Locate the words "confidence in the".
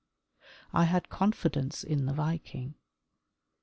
1.09-2.13